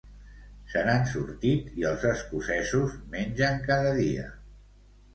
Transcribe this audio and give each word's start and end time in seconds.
Se 0.71 0.81
n'han 0.87 1.05
sortit 1.11 1.69
i 1.83 1.87
els 1.91 2.07
escocesos 2.15 2.99
mengen 3.15 3.65
cada 3.71 3.97
dia. 4.03 4.29